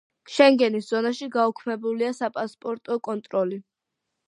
[0.35, 3.63] შენგენის ზონაში გაუქმებულია საპასპორტო კონტროლი.